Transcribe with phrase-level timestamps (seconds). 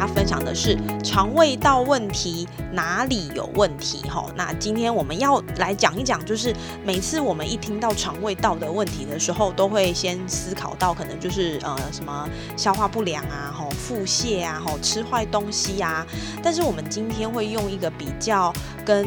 [0.00, 3.98] 家分享的是肠胃道问题哪里有问题？
[4.08, 12.26] 哈，那今天我们要来讲一讲，就是每次我们一听到肠胃道的问题的时候，都会先思考到可能就是呃什么
[12.56, 16.06] 消化不良啊，吼腹泻啊，吼吃坏东西啊。
[16.42, 18.52] 但是我们今天会用一个比较
[18.86, 19.06] 跟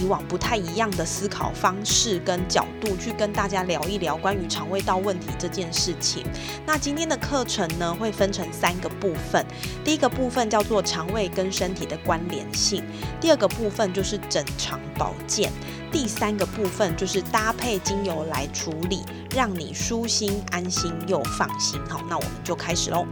[0.00, 6.24] 以往不太一样的思考方式跟角度去跟大家聊一聊关于肠胃道问题这件事情。
[6.66, 9.44] 那今天的课程呢，会分成三个部分。
[9.84, 12.82] 第一个部分叫做肠胃跟身体的关联性，
[13.20, 15.52] 第二个部分就是整肠保健，
[15.92, 19.02] 第三个部分就是搭配精油来处理，
[19.34, 21.80] 让你舒心、安心又放心。
[21.88, 23.06] 好，那我们就开始喽。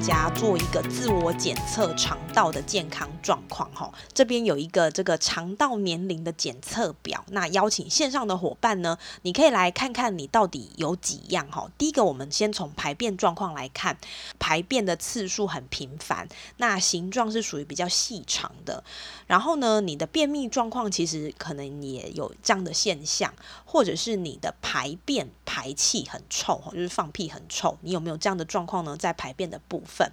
[0.00, 11.70] 家做一个自我检测肠道的健康状况哈，这边有一个这个肠道年龄的检测表，那邀请线上的伙伴呢，你可以来看看你到底有几样哈。
[11.76, 13.96] 第一个，我们先从排便状况来看，
[14.38, 16.28] 排便的次数很频繁，
[16.58, 18.82] 那形状是属于比较细长的。
[19.26, 23.32] 然后呢，你的便秘状况其实可能也有这样的现象，
[23.64, 28.96] 或者是你的排便排气很臭就是放屁很臭，你有没有这样的状况呢？
[28.96, 30.12] 在排便的部分，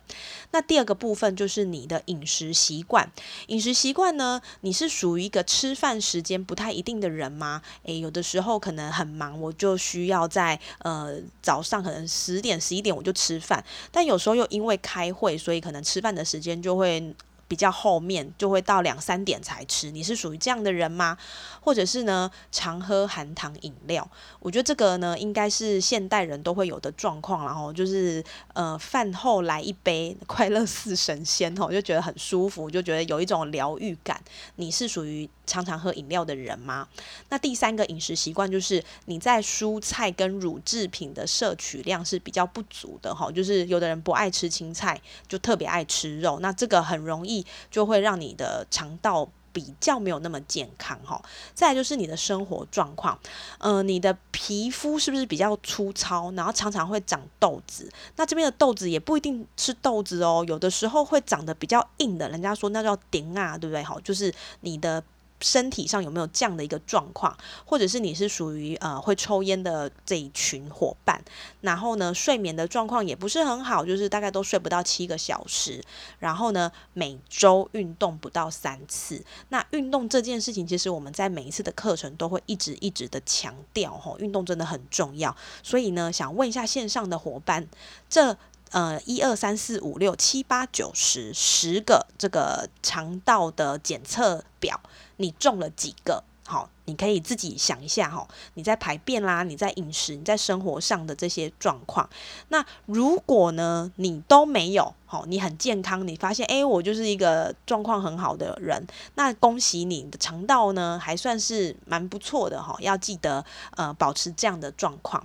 [0.51, 3.09] 那第二个部分就是你的饮食习惯。
[3.47, 7.61] 饮食习惯呢，你是属于一个吃饭时间不太一定的人吗？
[7.83, 17.15] 诶，有的时候可能很忙，我就需要在呃早上可能十点十一点我就吃饭，但有时候又因为开会，所以可能吃饭的时间就会。
[17.47, 21.17] 比较后面就会到两三点才吃，你是属于这样的人吗？
[21.61, 24.07] 或者是呢，常喝含糖饮料？
[24.39, 34.21] 我觉得这个呢，应该是现代人都会有的状况，然后就是呃，饭后来一杯快乐似神仙吼，就觉得很舒服，就觉得有一种疗愈感。
[34.55, 36.87] 你是属于常常喝饮料的人吗？
[37.29, 47.36] 那第三个饮食习惯就是你在蔬菜跟乳制品的摄取量是比较不足的哈，就是有的人不爱吃青菜，就特别爱吃肉，那这个很容易。
[47.69, 51.21] 就会让你的肠道比较没有那么健康哈。
[51.53, 53.19] 再来就是你的生活状况，
[53.59, 57.91] 嗯，你的皮肤是不是比较粗糙，然后常常会长痘子？
[58.15, 63.83] 那这边的痘子也不一定是痘子哦，有的时候会长得比较硬的，人家说那叫顶啊，对不对？
[63.83, 65.03] 好，就是你的。
[65.39, 71.21] 身体上有没有这样的一个状况，或者是你是属于呃会抽烟的这一群伙伴，
[71.61, 75.83] 然后呢睡眠的状况也不是很好，就是大概都睡不到七个小时，
[76.19, 79.23] 然后呢每周运动不到三次。
[79.49, 85.35] 那运动这件事情，其实我们在每一次的课程都会一直一直的强调，吼，运动真的很重要。
[85.61, 87.67] 所以呢，想问一下线上的伙伴，
[88.09, 88.37] 这
[88.71, 94.81] 呃一二三四五六七八九十十个这个肠道的检测表。
[95.17, 96.23] 你中了几个？
[96.49, 98.25] 好，你可以自己想一下哈。
[98.53, 102.09] 你在排便啦，你在饮食，你在生活上的这些状况。
[102.47, 112.77] 那如果呢，你都没有，好，你很健康，你发现诶，我就是一个状况很好的人，那恭喜你的肠道呢，还算是蛮不错的哈。
[112.79, 113.43] 要记得
[113.75, 115.21] 呃，保持这样的状况。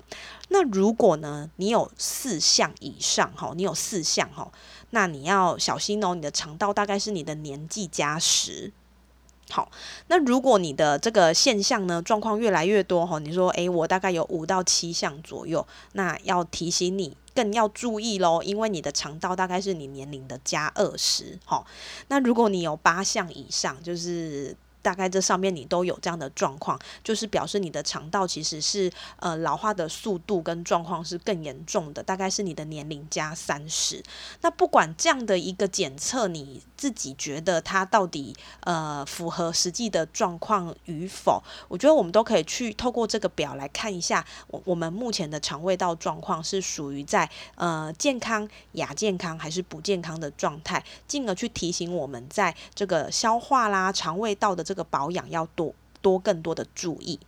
[0.48, 4.50] 那如果呢，你有四项以上哈，你有四项哈，
[4.90, 6.16] 那你要小心哦。
[6.16, 8.72] 你的肠道大概是你的年纪加十。
[9.52, 9.70] 好，
[10.06, 21.38] 那如果你的这个现象呢状况越来越多哈，你说诶，我大概有五到七项左右，那要提醒你更要注意喽，因为你的肠道大概是你年龄的加二十。
[21.44, 21.62] 哈，
[22.08, 34.02] 那如果你有八项以上，就是大概这上面你都有这样的状况，就是表示你的肠道其实是呃老化的速度跟状况是更严重的，大概是你的年龄加三十。
[34.42, 36.62] 那不管这样的一个检测，你。
[36.82, 38.34] 自己觉得它到底
[38.64, 41.40] 呃符合实际的状况与否？
[41.68, 57.20] 我觉得我们都可以去透过这个表来看一下，我我们目前的肠胃道状况是属于在呃健康、亚健康还是不健康的状态，进而去提醒我们在这个消化啦、肠胃道的这这个保养要多多更多的注意。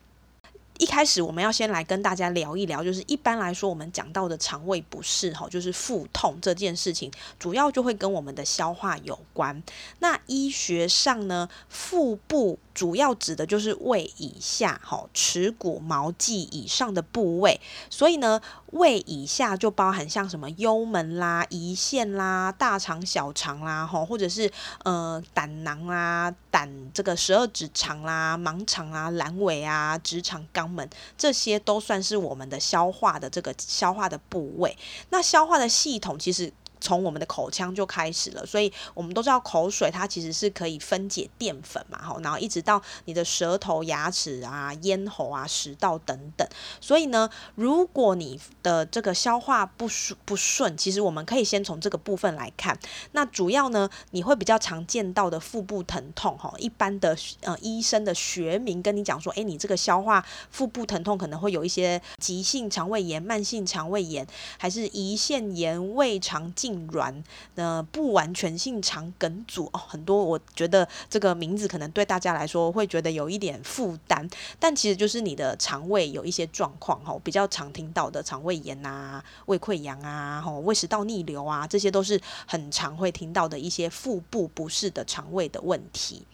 [0.78, 9.62] 一开始我们要先来跟大家聊一聊，就是一般来说我们讲到的肠胃不适，哈，就是腹痛这件事情，主要就会跟我们的消化有关。
[9.98, 17.58] 那医学上呢，腹部主要指的就是胃以下，哈，耻骨毛际以上的部位。
[17.88, 18.40] 所以呢，
[18.72, 24.50] 胃以下就包含像什么幽门啦、胰腺啦、大肠、小肠啦，哈，或者是
[24.82, 30.68] 呃胆囊啦、胆这个十二指肠啦、盲肠啊、阑尾啊、直肠肛。
[30.74, 34.76] 门这些都算是我们的消化的这个消化的部位。
[35.10, 36.52] 那消化的系统其实。
[36.84, 46.46] 从我们的口腔就开始了，所以我们都知道口水它其实是可以分解淀粉嘛，哈，然后一直到你的舌头、牙齿啊、咽喉啊、食道等等。
[46.82, 52.78] 所以呢，如果你的这个消化不顺不顺，其实我们可以先从这个部分来看。
[53.12, 64.26] 那主要呢，你会比较常见到的腹部疼痛，哈，一般的呃医生的学名跟你讲说，哎，你这个消化腹部疼痛可能会有一些急性肠胃炎、慢性肠胃炎，
[64.58, 66.73] 还是胰腺炎、胃肠镜。
[66.92, 67.22] 软
[67.54, 74.28] 呃不完全性肠梗阻哦，很多我觉得这个名字可能对大家来说会觉得有一点负担，
[74.58, 86.26] 但其实就是你的肠胃有一些状况哈，比较常听到的肠胃炎啊、胃溃疡啊、吼胃食道逆流啊，这些都是很常会听到的一些腹部不适的肠胃的问题。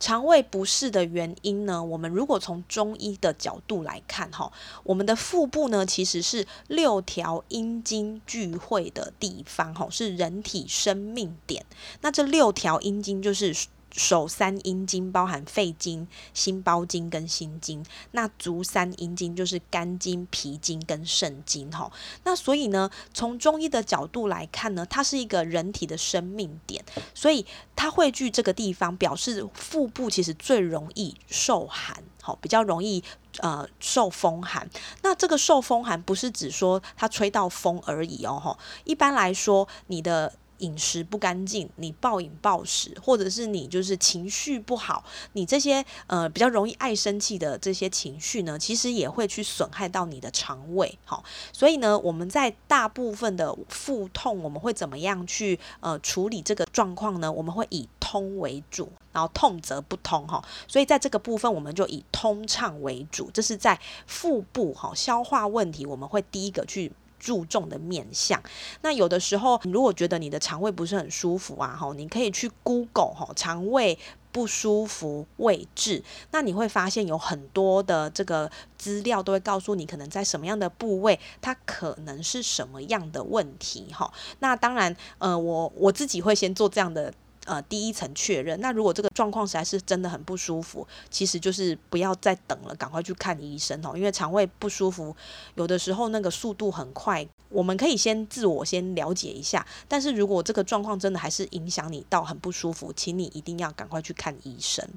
[0.00, 1.82] 肠胃不适的原因呢？
[1.82, 4.52] 我们如果从中医的角度来看，哈，
[4.84, 11.64] 我们的腹部呢，其实是六条阴经聚会的地方，哈，是人体生命点。
[12.00, 13.54] 那这六条阴经就是。
[13.96, 21.90] 手三阴经包含肺经、心包经跟心经，那足三阴经就是肝经、脾经跟肾经哈。
[22.24, 26.84] 那所以呢，从中医的角度来看呢，它是一个人体的生命点，
[27.14, 27.44] 所以
[27.76, 33.02] 它汇聚这个地方，表示腹部其实最容易受寒，好，比较容易
[33.38, 34.68] 呃受风寒。
[35.02, 38.58] 那这个受风寒不是指说它吹到风而已哦，哈。
[38.84, 45.04] 一般来说，你的饮食不干净，你暴饮暴食，或者是你就是情绪不好，
[45.34, 50.98] 你这些呃比较容易爱生气的这些情绪呢，其实也会去损害到你的肠胃。
[51.04, 51.22] 好，
[51.52, 57.30] 所以呢，我们在大部分的腹痛，我们会怎么样去呃处理这个状况呢？
[57.30, 60.42] 我们会以通为主，然后痛则不通哈。
[60.68, 66.92] 所以在这个部分，我们就以通畅为主，这是在腹部哈消化问题，我们会第一个去。
[67.22, 68.42] 注重的面相，
[68.80, 73.96] 那有的时候，如果觉得你的肠胃不是很舒服啊，哈，你可以去 Google 哈，肠胃
[74.32, 76.02] 不舒服位置，
[76.32, 84.12] 那你会发现有很多的这个资料都会告诉你，可能在什么样的部位，它可能是什么样的问题哈。
[84.40, 87.14] 那当然，呃，我我自己会先做这样的。
[87.44, 88.60] 呃，第一层确认。
[88.60, 93.92] 那如果这个状况实在是真的很不舒服，其实就是不要再等了，赶快去看医生哦。
[93.96, 95.14] 因为肠胃不舒服，
[95.56, 99.66] 有的时候那个速度很快，我们可以先自我先了解一下。
[99.88, 104.88] 但是如果这个状况真的还是影响你到很不舒服，请你一定要赶快去看医生。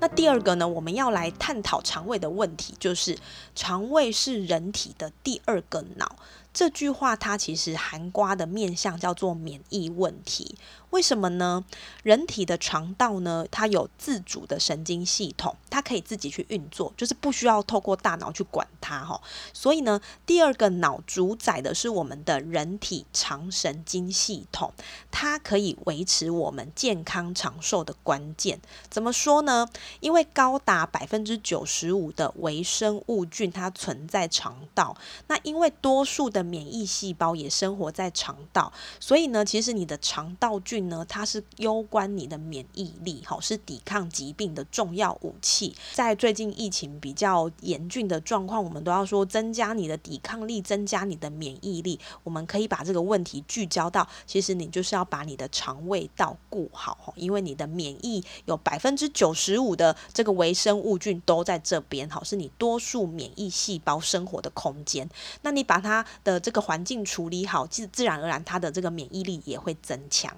[0.00, 3.16] 那第二个呢，我们要来探讨肠胃的问题，就是
[3.54, 6.16] 肠胃是人体的第二个脑。
[6.52, 10.56] 这句话它其实含瓜的面向叫做免疫问题。
[10.90, 11.64] 为什么呢？
[12.02, 19.20] 人体的肠道呢，它有自主的神经系统，它可以自己去运作，就是不需要透过大脑去管它哈。
[19.52, 24.72] 所以呢，第二个脑主宰的是我们的人体肠神经系统，
[25.12, 28.60] 它可以维持我们健康长寿的关键。
[28.88, 29.68] 怎么说呢？
[30.00, 34.96] 因为高达百分之九十五的微生物菌它存在肠道，
[35.28, 40.80] 那因为多数的免疫细胞也生活在肠道，所以呢，其实你的肠道菌。
[40.90, 45.74] 呢，它是攸关你的免疫力，好，是抵抗疾病的重要武器。
[45.94, 51.98] 在最近疫情比较严峻的状况，我们都要说增加你的抵抗力，增加你的免疫力。
[52.22, 65.08] 我们可以把这个问题聚焦到，其实你就是要把你的肠胃道顾好，因为你的免疫有百分之九十五的这个微生物菌都在这边，好，是你多数免疫细胞生活的空间。
[65.42, 70.36] 那你把它的这个环境处理好，自自然而然他的这个免疫力也会增强。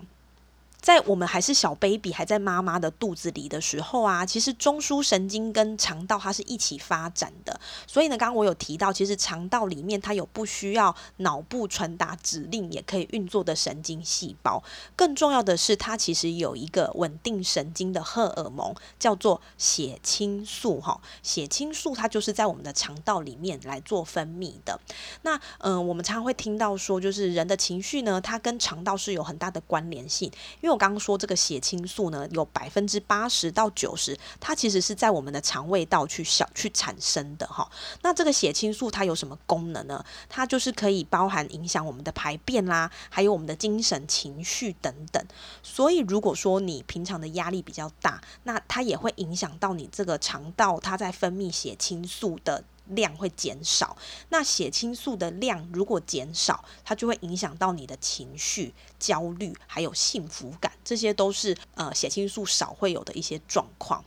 [0.83, 7.59] 在我们还是小 baby 还在妈妈的肚子里的时候啊，其实中枢神经跟肠道它是一起发展的。
[7.87, 14.61] 所以呢，刚刚我有提到，其实肠道里面它有不需要脑部传达指令也可以运作的神经细胞。
[14.97, 20.81] 更重要的是，它其实有一个稳定神经的荷尔蒙，叫做血清素。
[20.81, 24.81] 哈，血清素它就是在我们的肠道里面来做分泌的。
[25.23, 30.29] 那嗯，我们常常会听到说，就是人的情绪呢，它跟肠道是有很大的关联性，
[30.61, 37.71] 因为我刚刚说这个血清素呢，有百分之八十到九十，它其实是在我们的肠胃道去小去产生的哈。
[38.03, 40.05] 那这个血清素它有什么功能呢？
[40.29, 45.23] 它就是可以包含影响我们的排便啦，还有我们的精神情绪等等。
[45.63, 52.65] 所以如果说你平常的压力比较大，那它也会影响到你这个肠道它在分泌血清素的。
[52.95, 53.97] 量会减少，
[54.31, 64.05] 那血清素的量如果减少，它就会影响到你的情绪、焦虑还有幸福感，这些都是呃血清素少会有的一些状况。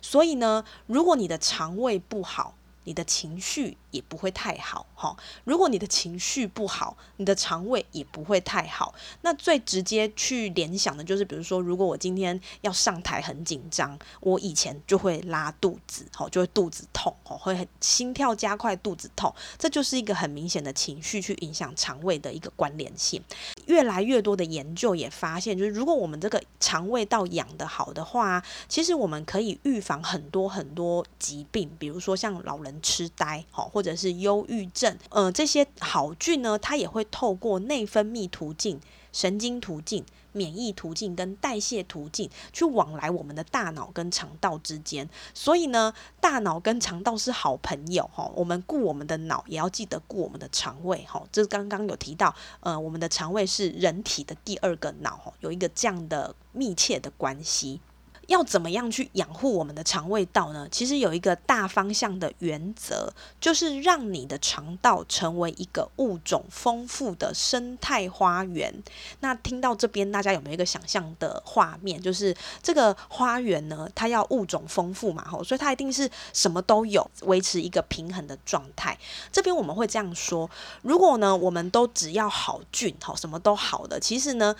[0.00, 2.54] 所以呢，如果你的肠胃不好，
[2.84, 5.16] 你的情绪也不会太好哈。
[5.44, 8.94] 如果你的情绪不好，你的肠胃也不会太好。
[9.22, 23.22] 那最直接去联想的就是，比如说，如果我今天要上台很紧张，我以前就会拉肚子，哈，就会肚子痛，哈，会心跳加快，肚子痛，这就是一个很明显的情绪去影响肠胃的一个关联性。
[23.66, 32.68] 越来越多的研究也发现，就是如果我们这个肠胃道养得好的话，其实我们可以预防很多很多疾病，比如说像老人。
[32.80, 33.44] 痴呆，
[33.78, 38.80] 或者是忧郁症，呃，这些好菌呢，它也会透过内分泌途径、
[39.12, 45.08] 神经途径、免疫途径跟代谢途径去往来我们的大脑跟肠道之间。
[45.32, 48.28] 所以呢，大脑跟肠道是好朋友，哈。
[48.34, 51.22] 我们顾我们的脑，也要记得顾我们的肠胃，哈。
[51.30, 57.80] 这刚刚有提到，呃，我们的肠胃是人体的第二个脑，有一个这样的密切的关系。
[58.28, 60.68] 要怎么样去养护我们的肠胃道呢？
[60.70, 68.82] 其实有一个大方向的原则，就是让你的肠道成为一个物种丰富的生态花园。
[69.20, 72.00] 那听到这边，大家有没有一个想象的画面？
[72.00, 78.98] 就是这个花园呢，它要物种丰富嘛，吼，所以它一定是什么都有，维持一个平衡的状态。
[79.32, 80.50] 这边我们会这样说：
[80.82, 84.54] 如果呢，我们都只要好菌，好什么都好的，其实呢。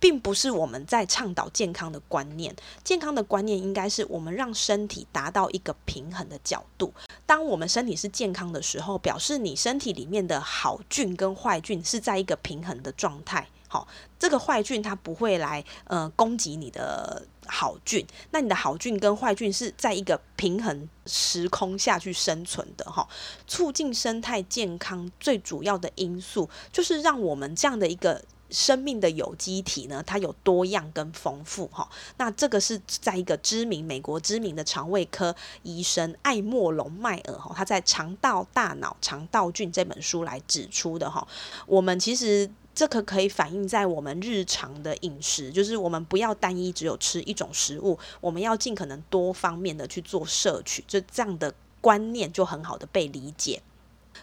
[0.00, 6.92] 并不是我们在倡导健康的观念，健康的观念应该是我们让身体达到一个平衡的角度。
[7.26, 13.48] 当我们身体是健康的时候，表示你身体里面的好菌跟坏菌是在一个平衡的状态。
[13.70, 13.86] 好，
[14.18, 23.06] 这个坏菌它不会来呃攻击你的好菌，那你的好菌跟坏菌是在一个平衡时空下去生存的哈。
[23.46, 28.24] 促进生态健康最主要的因素就是让我们这样的一个。
[28.50, 31.88] 生命的有机体呢，它有多样跟丰富哈。
[32.16, 41.26] 那这个是在一个知名美国知名的肠胃科医生艾莫隆迈尔哈，他在《肠道大脑肠道菌》这本书来指出的哈。
[41.66, 53.60] 我们其实这个可以反映在我们日常的饮食，就是我们不要单一只有吃一种食物，我们要尽可能多方面的去做摄取，就这样的观念就很好的被理解。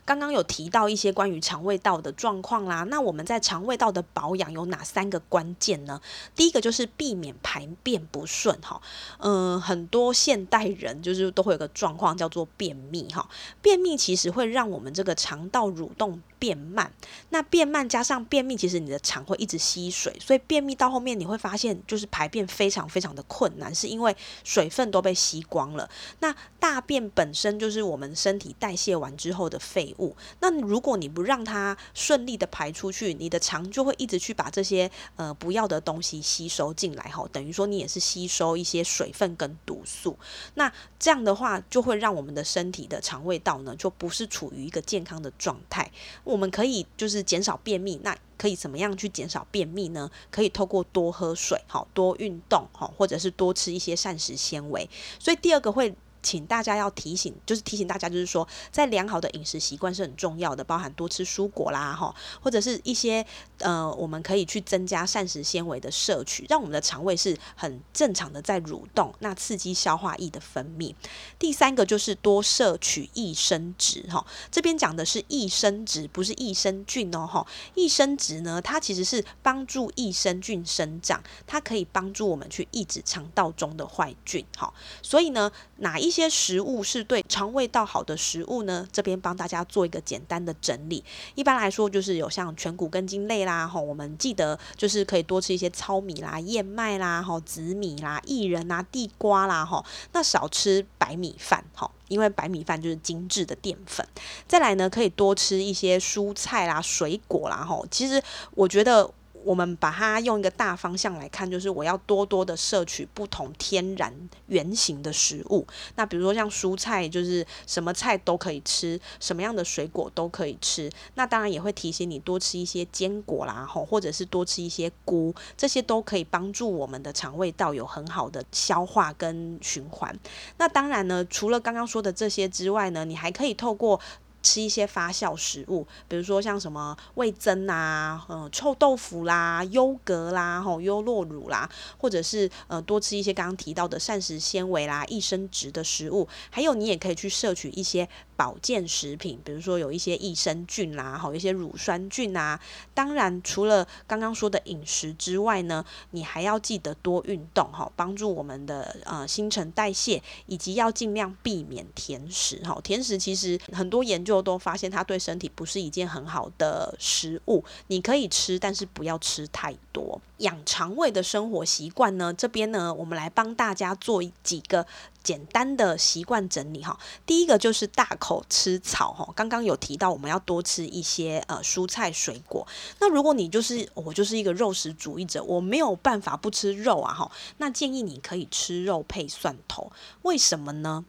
[0.06, 6.00] 刚刚有提到一些关于肠胃道的状况啦，那我们在肠胃道的保养有哪三个关键呢？
[6.36, 8.80] 第一个就是避免排便不顺哈，
[9.18, 13.28] 嗯，很多现代人就是都会有个状况叫做便秘哈，
[13.62, 16.22] 便秘其实会让我们这个肠道蠕动。
[16.46, 16.92] 变慢，
[17.30, 25.90] 那变慢加上便秘，其实你的肠会一直吸水，所以便秘到后面你会发现，就是排便非常非常的困难，是因为水分都被吸光了。
[26.20, 40.16] 那大便本身就是我们身体代谢完之后的废物，那如果你不让它顺利的排出去，你的肠就会一直去把这些呃不要的东西吸收进来，哈，等于说你也是吸收一些水分跟毒素。
[40.54, 45.90] 那这样的话，就会让我们的身体的肠胃道呢，就不是处于一个健康的状态。
[46.36, 50.12] 我们可以就是减少便秘，那可以怎么样去减少便秘呢？
[50.30, 54.90] 可以透过多喝水，好多运动，好或者是多吃一些膳食纤维。
[55.18, 55.96] 所以第二个会。
[56.26, 63.24] 请大家要提醒，就是提醒大家，就是说，在良好的饮食习惯是很重要的，包含多吃蔬果啦，哈，或者是一些
[63.60, 70.96] 呃，我们可以去增加膳食纤维的摄取，让我们的肠胃是很正常的在蠕动，那刺激消化液的分泌。
[71.38, 88.88] 第三个就是多摄取益生值，哈，这边讲的是益生值，不是益生菌哦，哈，益生值呢，它其实是帮助益生菌生长，它可以帮助我们去抑制肠道中的坏菌，哈，所以呢，哪一些食物是对肠胃道好的食物呢？
[88.92, 91.04] 这边帮大家做一个简单的整理。
[91.36, 101.92] 一般来说，就是有像全谷根茎类啦，哈，我们记得就是可以多吃一些糙米啦、燕麦啦、哈、紫米啦、薏仁啊、地瓜啦，哈，那少吃白米饭，哈。
[102.08, 104.08] 因为白米饭就是精致的淀粉，
[104.48, 107.86] 再来呢，可以多吃一些蔬菜啦、水果啦，吼。
[107.92, 109.12] 其实我觉得。
[109.46, 114.12] 我们把它用一个大方向来看，就是我要多多的摄取不同天然
[114.48, 115.66] 原型的食物。
[115.96, 120.92] 那比如说像蔬菜，就是什么菜都可以吃，什么样的水果都可以吃。
[121.14, 130.18] 那当然也会提醒你多吃一些坚果啦，吼，或者是多吃一些菇，这些都可以帮助我们的肠胃道有很好的消化跟循环。
[130.58, 134.02] 那当然呢，除了刚刚说的这些之外呢，你还可以透过。
[134.46, 148.08] 吃一些发酵食物，比如说像什么味增啊，呃，臭豆腐啦，优格啦，吼，优酪乳啦，或者是呃，多吃一些刚刚提到的膳食纤维啦、益生值的食物，还有你也可以去摄取一些。
[148.38, 152.60] 保健食品，比如说有一些益生菌啦，好一些乳酸菌啊。
[152.94, 162.78] 当然，除了刚刚说的饮食之外呢，你还要记得多运动哈，帮助我们的呃新陈代谢，以及要尽量避免甜食哈。
[162.84, 170.22] 甜食其实很多研究都发现它对身体不是一件很好的食物，你可以吃，但是不要吃太多。
[170.40, 174.86] 养肠胃的生活习惯呢，这边呢，我们来帮大家做几个。
[175.26, 179.28] 简单的习惯整理哈，第一个就是大口吃草哈。
[179.36, 182.68] 刚刚有提到我们要多吃一些呃蔬菜水果。
[183.00, 189.92] 那如果你就是我就是一个肉食主义者，我没有办法不吃肉啊哈，那建议你可以吃肉配蒜头。
[190.22, 191.04] 为什么呢？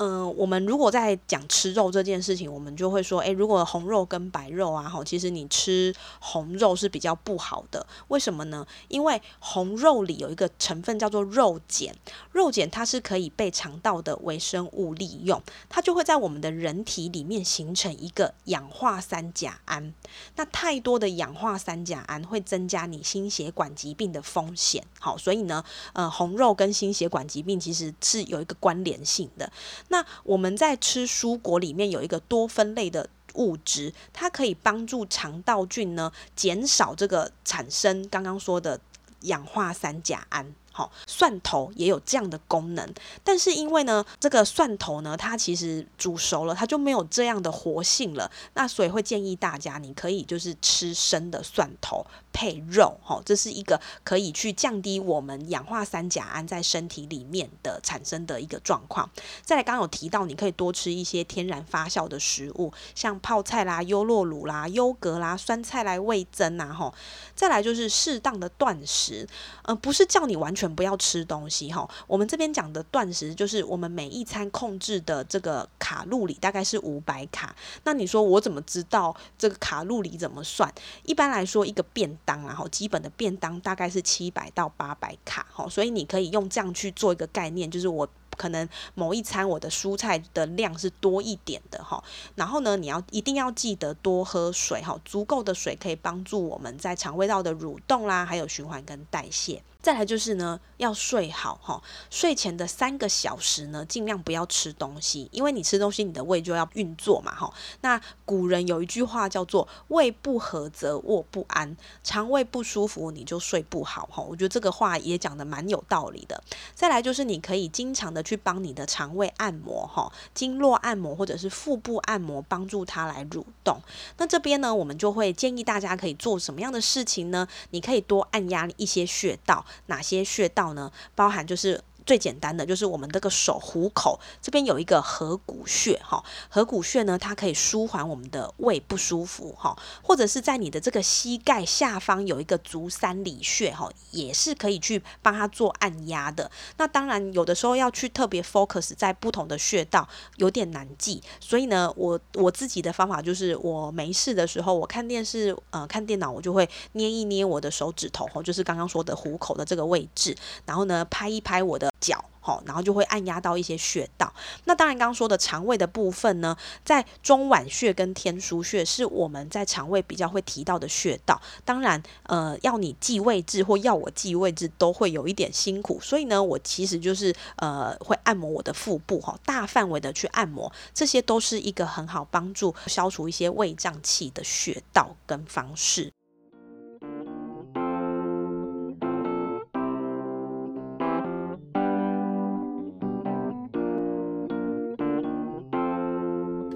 [0.00, 7.84] 嗯，我们如果在讲吃肉这件事情，我们就会说，诶，如果红肉跟白肉啊，哈，其实你吃红肉是比较不好的。
[8.06, 8.64] 为什么呢？
[8.86, 11.92] 因为红肉里有一个成分叫做肉碱，
[12.30, 19.92] 肉碱它是可以被肠道的微生物利用，它就会在我们的人体里面形成一个氧化三甲胺。
[20.36, 24.84] 那太多的氧化三甲胺会增加你心血管疾病的风险。
[25.00, 25.64] 好，所以呢，
[25.94, 29.50] 呃，红肉跟心血管疾病其实是有一个关联性的。
[29.88, 38.80] 那我们在吃蔬果里面有一个多酚类的物质，它可以帮助肠道菌呢减少这个产生刚刚说的
[39.22, 40.54] 氧化三甲胺。
[40.70, 42.88] 好，蒜头也有这样的功能，
[43.24, 48.30] 但是因为呢，这个蒜头呢，它其实煮熟了，它就没有这样的活性了。
[48.54, 52.06] 那所以会建议大家，你可以就是吃生的蒜头。
[52.38, 59.10] 配肉，哈，这是一个可以去降低我们氧化三甲胺在身体里面的产生的一个状况。
[59.42, 66.94] 再来，刚有提到，你可以多吃一些天然发酵的食物，像泡菜啦、优酪乳啦、优格啦、酸菜来味增啊，哈。
[67.34, 69.26] 再来就是适当的断食，
[69.62, 71.90] 呃，不是叫你完全不要吃东西，哈。
[72.06, 77.56] 我们这边讲的断食，就是我们每一餐控制的这个卡路里大概是五百卡。
[77.82, 80.72] 那你说我怎么知道这个卡路里怎么算？
[81.02, 99.62] 一般来说，一个便当，然后基本的便当大概是七百到八百卡，哈，所以你可以用这样去做一个概念，就是我可能某一餐我的蔬菜的量是多一点的，哈，然后呢，你要一定要记得多喝水，哈，足够的水可以帮助我们在肠胃道的蠕动啦，还有循环跟代谢。
[99.88, 101.82] 再来就是呢，要睡好哈。
[102.10, 107.50] 睡前的三个小时呢，尽量不要吃东西，因为你吃东西，你的胃就要运作嘛哈。
[107.80, 111.74] 那古人有一句话叫做“胃不和则卧不安”，
[112.04, 114.22] 肠胃不舒服你就睡不好哈。
[114.22, 116.44] 我觉得这个话也讲的蛮有道理的。
[116.74, 123.80] 再来就是你可以经常的去帮你的肠胃按摩哈，经络按摩或者是腹部按摩，帮助它来蠕动。
[124.18, 127.48] 那这边呢，我们就会建议大家可以做什么样的事情呢？
[127.70, 129.64] 你可以多按压一些穴道。
[129.86, 130.92] 哪些穴道呢？
[131.14, 131.82] 包含就是。
[132.08, 146.50] 最简单的就是我们这个手虎口这边有一个合谷穴哈，合谷穴呢，它可以舒缓我们的胃不舒服哈，或者是在你的这个膝盖下方有一个足三里穴哈，也是可以去帮他做按压的。
[146.78, 161.90] 那当然有的时候要去特别 focus 在不同的穴道，有点难记，所以呢，我我自己的方法就是我没事的时候，我看电视呃看电脑，我就会捏一捏我的手指头哈，就是刚刚说的虎口的这个位置，然后呢拍一拍我的。
[162.00, 164.32] 脚，好，然后就会按压到一些穴道。
[164.64, 171.40] 那当然，刚刚说的肠胃的部分呢，在中脘穴跟天枢穴是我们在肠胃比较会提到的穴道。
[171.64, 175.98] 当然，呃，要你记位置或要我记位置，都会有一点辛苦。
[176.00, 186.12] 所以呢，我其实就是呃，会按摩我的腹部，哈，大范围的去按摩，这些都是一个很好帮助消除一些胃胀气的穴道跟方式。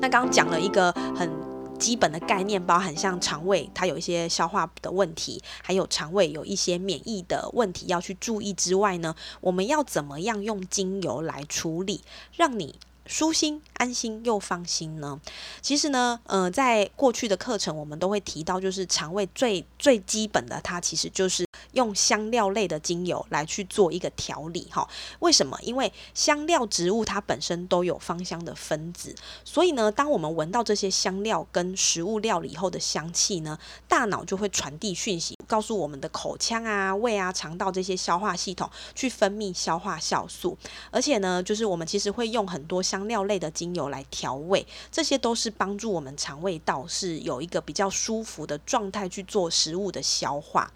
[0.03, 1.31] 那刚刚讲了一个很
[1.79, 12.03] 基本的概念，包含像肠胃它有一些消化的问题，还有肠胃有一些免疫的问题要去注意之外呢，我们要怎么样用精油来处理，
[12.37, 12.75] 让你。
[13.05, 15.21] 舒心、安心又放心呢？
[15.61, 24.89] 其实呢，呃，在过去的课程，我们都会提到，就是肠胃最最基本的，它其实就是用香料类的精油来去做一个调理哈。
[25.19, 25.59] 为什么？
[25.63, 33.59] 因为香料植物它本身都有芳香的分子，所以呢，当我们闻到这些香料跟食物料理后的香气呢，
[33.89, 40.57] 大脑就会传递讯息，告诉我们的口腔啊、胃啊、肠道这些消化系统去分泌消化酵素，
[40.91, 42.83] 而且呢，就是我们其实会用很多。
[42.93, 50.71] 香料类的精油来调味，这些都是帮助我们肠胃道是有一个比较舒服的状态去做食物的消化。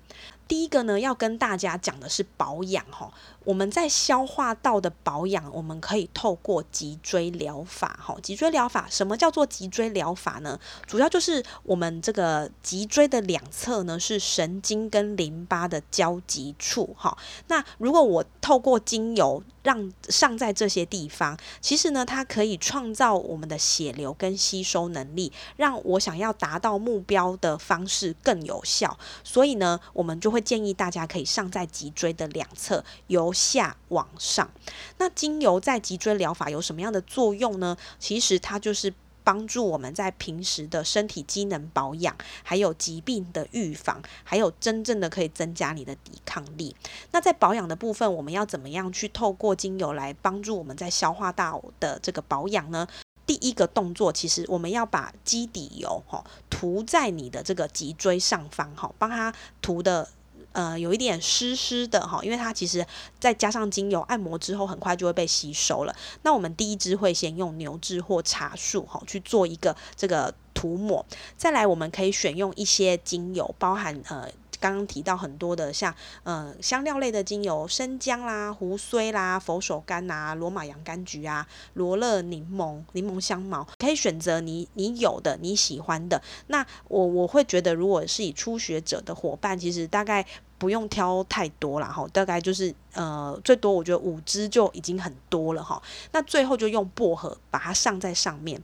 [0.49, 3.13] 第一个呢，要跟大家讲的是保养哈。
[3.47, 8.17] 我们在消化道的保养，我们可以透过脊椎疗法哈。
[8.21, 10.59] 脊椎疗法，什么叫做脊椎疗法呢？
[10.85, 17.17] 主要就是我们这个脊椎的两侧呢是神经跟淋巴的交集处哈。
[17.47, 28.99] 那如果我透过精油让上在这些地方，其实呢，它可以创造我们的血流跟吸收能力，让我想要达到目标的方式更有效。
[29.23, 34.51] 所以呢，我们就会建议大家可以上在脊椎的两侧，由下往上，
[34.97, 37.77] 那精油在脊椎疗法有什么样的作用呢？
[37.99, 46.75] 其实它就是帮助我们在平时的身体机能保养，还有疾病的预防，还有真正的可以增加你的抵抗力。
[47.11, 52.89] 那在保养的部分，我们要怎么样去透过精油来帮助我们在消化道的这个保养呢？
[53.27, 60.09] 第一个动作，其实我们要把基底油哈涂在你的这个脊椎上方哈，帮它涂的。
[60.57, 62.85] 呃，有一点湿湿的哈，因为它其实
[63.21, 65.95] 再加上精油按摩之后，很快就会被吸收了。
[66.23, 71.05] 那我们第一支会先用牛至或茶树哈去做一个这个涂抹，
[71.37, 74.27] 再来我们可以选用一些精油，包含呃。
[74.59, 86.23] 刚刚提到很多的像呃香料类的精油，生姜啦、胡荽啦、佛手柑啊、罗马洋甘菊啊、罗勒柠檬、柠檬香茅，可以选择你你有的你喜欢的。
[86.47, 90.27] 那我我会觉得，如果是以初学者的伙伴，其实大概
[90.59, 95.83] 不用挑太多了哈，大概就是呃最多我觉得五支就已经很多了哈。
[96.13, 98.63] 那最后就用薄荷把它上在上面。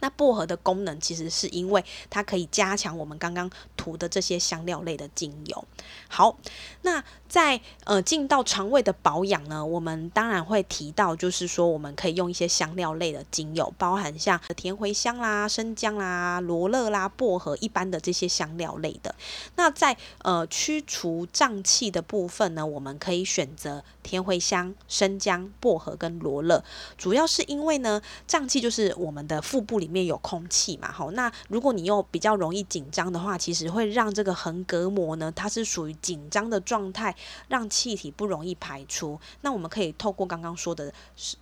[0.00, 3.48] 那薄荷的功能其实是因为它可以加强我们刚刚
[3.82, 5.64] 涂的这些香料类的精油。
[6.08, 6.36] 好，
[6.82, 19.14] 那在呃进到肠胃的保养呢，我们当然会提到，就是说我们可以用一些香料类的精油，包含像甜茴香啦、生姜啦、罗勒啦、薄荷一般的这些香料类的。
[19.56, 26.62] 那在呃驱除胀气的部分呢，我们可以选择甜茴香、生姜、薄荷跟罗勒，
[26.98, 29.92] 主要是因为呢胀气就是我们的腹部里。
[29.92, 30.90] 面有空气嘛？
[30.90, 37.14] 好，那如果你又比较容易紧张的话，其实会让这个横膈膜呢，它是属于紧张的状态，
[37.48, 39.18] 让气体不容易排出。
[39.40, 40.94] 那我们可以透过刚刚说的，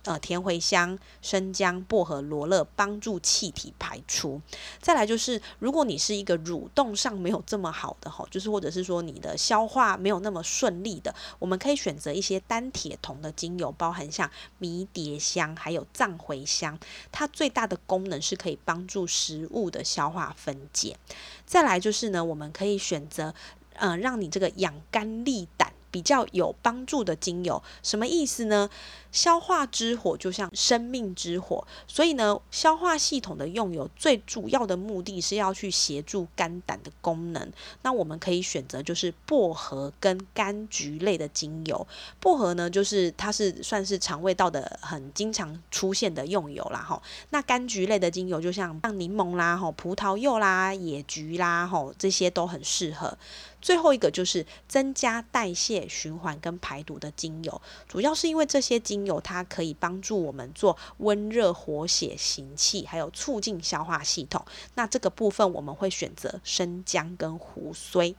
[0.03, 4.41] 呃，甜茴香、生姜、薄荷、罗勒，帮助气体排出。
[4.81, 16.77] 再来就是，如果你是一个蠕动上没有这么好的哈，就是或者是说你的消化没有那么顺利的，我们可以选择一些单铁酮的精油，包含像迷迭香还有藏茴香，
[17.13, 18.41] 它最大的功能是。
[18.41, 20.97] 可以帮助食物的消化分解。
[21.45, 23.33] 再来就是呢，我们可以选择，
[23.75, 25.73] 嗯，让你这个养肝利胆。
[25.91, 28.69] 比较有帮助的精油，什么意思呢？
[29.11, 37.51] 消化之火就像生命之火，所以呢，消化系统的用油最主要的目的是要去协助肝胆的功能。
[37.81, 41.85] 那我们可以选择就是薄荷跟柑橘类的精油。
[42.21, 47.01] 薄荷呢，就是它是算是肠胃道的很经常出现的用油啦，哈。
[47.31, 53.17] 那柑橘类的精油就像像柠檬啦、哈葡萄柚啦、野菊啦、哈这些都很适合。
[53.61, 64.43] 最后一个就是增加代谢、循环跟排毒的精油，主要是因为这些精油它可以帮助我们做温热、活血、行气，还有促进消化系统。
[64.73, 68.15] 那这个部分我们会选择生姜跟胡荽。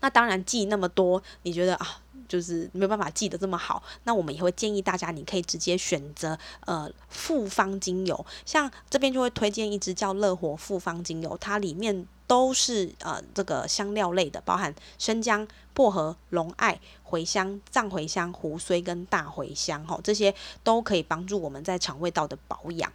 [0.00, 12.06] 那当然记那么多，你觉得啊，就是没有办法记得这么好，那我们也会建议大家，你可以直接选择呃复方精油，像这边就会推荐一支叫乐活复方精油，它里面。
[12.30, 22.92] 都是呃这个香料类的，包含生姜、薄荷、龙艾、茴香、藏茴香、胡荽跟大茴香，哈，这些都可以帮助我们在肠胃道的保养。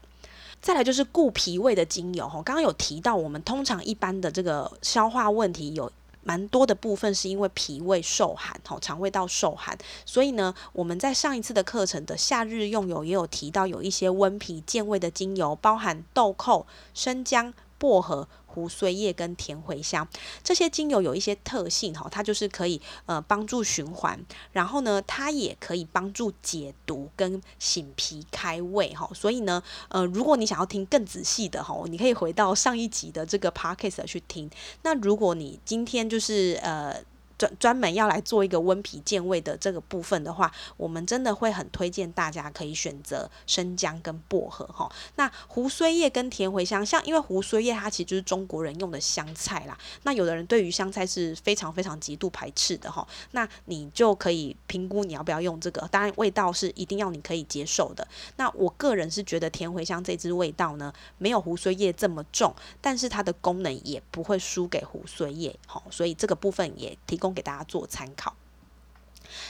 [0.62, 5.92] 再来就是固脾胃的精油，哈，刚刚有提到，我们通常一般的这个消化问题有。
[6.28, 18.28] 蛮多的部分是因为脾胃受寒，吼，肠胃道受寒，所以呢，我们在上一次的课程的夏日用油也有提到有一些温脾健胃的精油，包含豆蔻、生姜、薄荷。
[18.56, 20.08] 胡荽叶跟甜茴香
[20.42, 24.18] 这些精油有一些特性哈，它就是可以呃帮助循环，
[24.54, 29.10] 然后呢，它也可以帮助解毒跟醒脾开胃哈。
[29.14, 34.50] 所以呢，呃，如果你想要听更仔细的哈，你可以回到上一集的这个 podcast 去听。
[34.84, 37.04] 那如果你今天就是呃。
[37.38, 44.90] 专专门要来做一个温脾健胃的这个部分的话，我们真的会很推荐大家可以选择生姜跟薄荷哈。
[45.16, 49.78] 那胡荽叶跟甜茴香，像因为胡荽叶它其实就是中国人用的香菜啦。
[50.04, 55.86] 那有的人对于香菜是非常非常极度排斥的哈，那你就可以评估你要不要用这个。
[55.92, 58.08] 当然味道是一定要你可以接受的。
[58.38, 67.25] 那我个人是觉得甜茴香这支味道呢，没有胡荽叶这么重，但是它的功能也不会输给胡荽叶哈，所以这个部分也提供。
[67.26, 68.36] 供给大家做参考。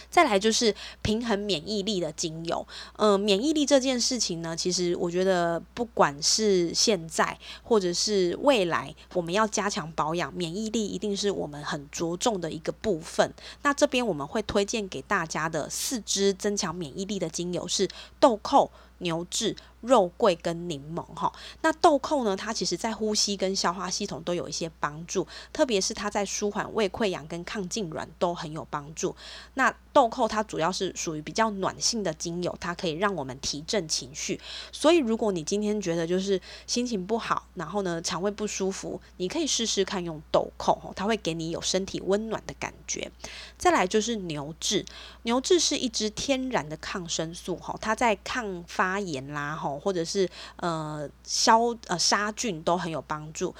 [0.10, 2.66] 再来就是平衡免疫力的精油。
[2.98, 13.34] 嗯，免疫力这件事情呢，其实我觉得不管是现在或者是未来，我们要加强保养，免疫力一定是我们很着重的一个部分。
[13.64, 18.72] 那这边我们会推荐给大家的四支增强免疫力的精油是豆蔻。
[19.00, 19.54] 牛至、
[19.86, 22.36] 肉桂跟柠檬哈，那豆蔻呢？
[22.36, 29.16] 它其实在呼吸跟消化系统都有一些帮助，特别是它在舒缓胃溃疡跟抗痉挛都很有帮助。
[29.56, 34.40] 那豆蔻它主要是属于比较暖性的精油，它可以让我们提振情绪。
[34.72, 43.12] 所以如果你今天觉得就是心情不好，然后呢肠胃不舒服，你可以试试看用豆蔻它会给你有身体温暖的感觉。
[43.58, 44.86] 再来就是牛至，
[45.24, 53.54] 牛至是一支天然的抗生素哈，它在抗发发炎啦，吼，或者是呃消呃杀菌都很有帮助。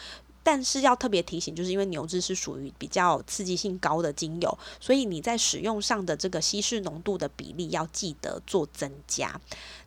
[0.46, 9.42] 但是要特别提醒，就是因为牛至是属于比较刺激性高的精油，所以你在使用上的这个稀释浓度的比例要记得做增加。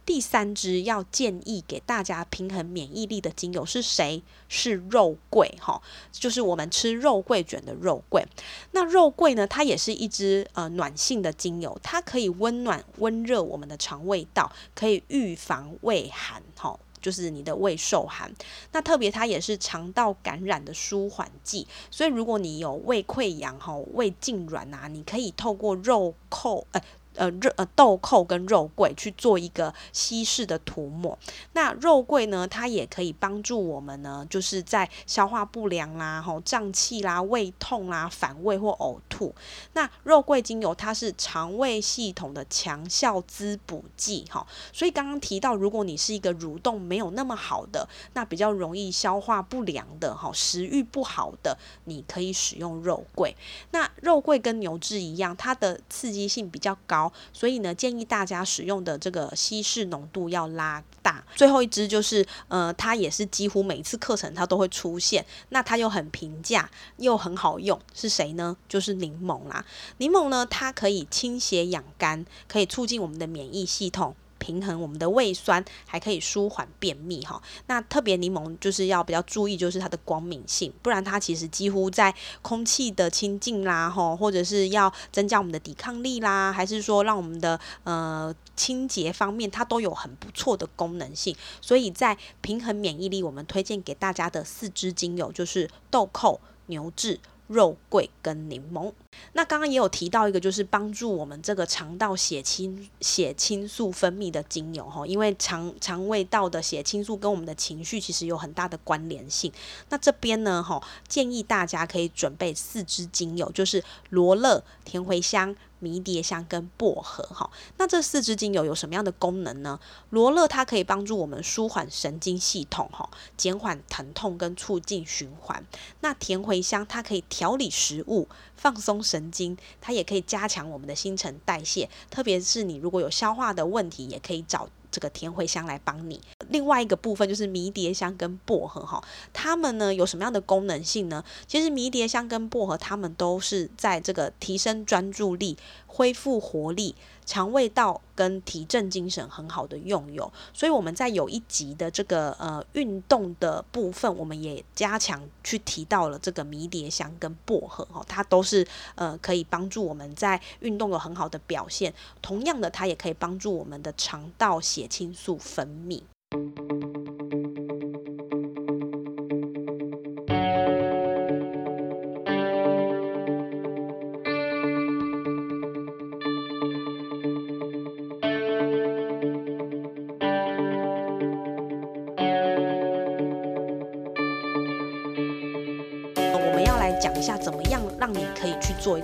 [0.04, 4.20] 第三支要建议给大家平衡免疫力的精油是谁？
[4.48, 8.26] 是肉桂哈，就是我们吃肉桂卷的肉桂。
[8.72, 16.76] 那肉桂呢，它也是一支呃暖性的精油，它可以温暖温热我们的肠胃道，可以预防胃寒哈。
[17.00, 18.30] 就是你的胃受寒，
[18.72, 26.80] 那特别它也是肠道感染的舒缓剂，所以如果你有胃溃疡哈、胃痉挛啊，你可以透过肉蔻呃。
[27.18, 31.18] 呃，肉呃豆蔻跟肉桂去做一个稀释的涂抹。
[31.52, 39.34] 那肉桂呢，它也可以帮助我们呢，就是在消化不良啦、吼胀气啦、胃痛啦、反胃或呕吐。
[39.72, 44.46] 那肉桂精油它是肠胃系统的强效滋补剂，哈。
[44.72, 53.34] 所以刚刚提到，如果你是一个蠕动没有那么好的，那比较容易消化不良的，哈，食欲不好的，你可以使用肉桂。
[53.72, 57.07] 那肉桂跟牛至一样，它的刺激性比较高。
[57.32, 61.24] 所以呢，建议大家使用的这个稀释浓度要拉大。
[61.34, 68.56] 最后一支就是，呃，它也是几乎每一次课程它都会出现，那它又很平价又很好用，是谁呢？
[68.68, 69.64] 就是柠檬啦。
[69.98, 74.14] 柠檬呢，它可以清血养肝，可以促进我们的免疫系统。
[74.38, 77.40] 平衡我们的胃酸，还可以舒缓便秘哈。
[77.66, 91.36] 那特别柠檬就是要比较注意，就是它的光敏性，不然它其实几乎在空气的清净啦，哈，或者是要增加我们的抵抗力啦，还是说让我们的呃清洁方面，它都有很不错的功能性。
[91.60, 97.20] 所以在平衡免疫力，我们推荐给大家的四支精油就是豆蔻、牛至。
[97.48, 98.92] 肉桂跟柠檬，
[99.32, 109.52] 那刚刚也有提到一个，就是帮助我们这个肠道血清血清素分泌的精油哈，因为肠肠胃道的血清素跟我们的情绪其实有很大的关联性。
[109.88, 115.56] 那这边呢哈，建议大家可以准备四支精油，就是罗勒、甜茴香。
[115.80, 119.78] 迷迭香跟薄荷，哈，那这四支精油有什么样的功能呢？
[120.10, 125.64] 罗勒它可以帮助我们舒缓神经系统，哈，减缓疼痛跟促进循环。
[126.00, 131.88] 那甜茴香它可以调理食物，放松神经，它也可以加强我们的新陈代谢。
[132.10, 134.68] 特别是你如果有消化的问题，也可以找。
[134.90, 136.20] 这个天茴香来帮你。
[136.48, 141.22] 另外一个部分就是迷迭香跟薄荷哈，它们呢有什么样的功能性呢？
[141.46, 145.56] 其实迷迭香跟薄荷，它们都是在这个提升专注力、
[145.88, 146.94] 恢复活力。
[147.26, 161.92] 肠胃道跟提振精神很好的用油，所以我们在有一集的这个呃运动的部分，我们也加强去提到了这个迷迭香跟薄荷哦，它都是呃可以帮助我们在运动有很好的表现。
[162.22, 166.00] 同样的，它也可以帮助我们的肠道血清素分泌。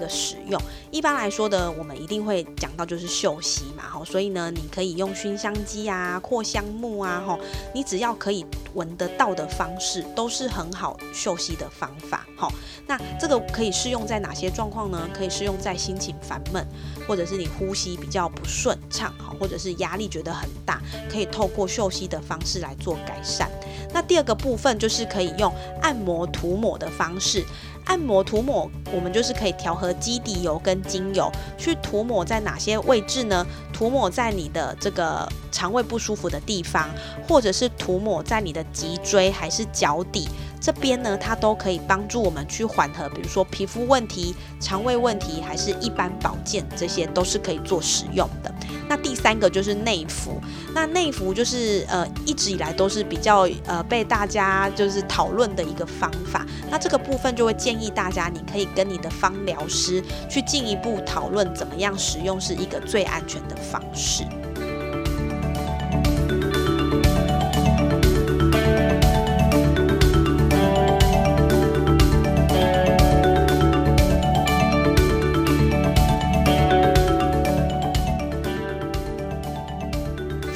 [0.05, 0.61] 个使用。
[0.91, 7.39] 一般来说的，我们一定会讲到就是嗅吸嘛，哈，所以呢，你可以用熏香机啊、扩香木啊，哈，
[7.75, 12.49] 你只要可以闻得到的方式，都是很好嗅吸的方法，哈。
[12.87, 15.09] 那这个可以适用在哪些状况呢？
[15.15, 16.65] 可以适用在心情烦闷，
[17.09, 23.51] 或者是你呼吸比较不顺畅，哈，或者是压力觉得很大，可以透过嗅吸的方式来做改善。
[23.93, 27.45] 那第二个部分就是可以用按摩涂抹的方式。
[27.85, 33.47] 按摩涂抹，我们就是可以调和基底油跟精油去涂抹在哪些位置呢？
[33.73, 36.89] 涂抹在你的这个肠胃不舒服的地方，
[37.29, 40.29] 或者是涂抹在你的脊椎还是脚底
[40.65, 41.15] 这边呢？
[41.15, 48.51] 它都可以帮助我们去缓和，比如说皮肤问题、肠胃问题，还是一般保健，这些都是可以做使用的。
[48.89, 50.41] 那第三个就是内服，
[50.73, 56.47] 那内服就是呃一直以来都是比较呃被大家就是讨论的一个方法。
[56.71, 64.25] 那这个部分就会建议大家，你可以跟你的芳疗师去进一步讨论怎么样使用是一个最安全的方式。